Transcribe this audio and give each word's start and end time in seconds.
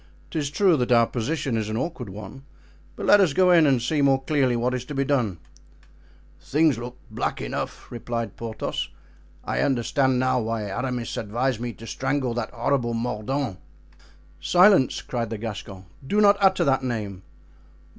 "'Tis 0.31 0.49
true 0.49 0.75
that 0.77 0.91
our 0.91 1.05
position 1.05 1.55
is 1.55 1.69
an 1.69 1.77
awkward 1.77 2.09
one; 2.09 2.41
but 2.95 3.05
let 3.05 3.19
us 3.21 3.33
go 3.33 3.51
in 3.51 3.67
and 3.67 3.83
see 3.83 4.01
more 4.01 4.19
clearly 4.23 4.55
what 4.55 4.73
is 4.73 4.83
to 4.83 4.95
be 4.95 5.03
done." 5.05 5.37
"Things 6.39 6.79
look 6.79 6.97
black 7.11 7.39
enough," 7.39 7.85
replied 7.91 8.35
Porthos; 8.35 8.89
"I 9.43 9.59
understand 9.61 10.17
now 10.17 10.39
why 10.39 10.63
Aramis 10.63 11.17
advised 11.17 11.59
me 11.61 11.71
to 11.73 11.85
strangle 11.85 12.33
that 12.33 12.49
horrible 12.49 12.95
Mordaunt." 12.95 13.59
"Silence!" 14.39 15.03
cried 15.03 15.29
the 15.29 15.37
Gascon; 15.37 15.85
"do 16.07 16.19
not 16.19 16.35
utter 16.41 16.63
that 16.63 16.83
name." 16.83 17.21